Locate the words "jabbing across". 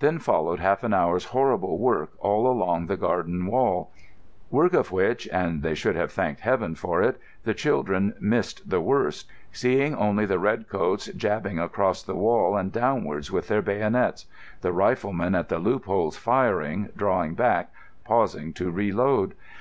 11.16-12.02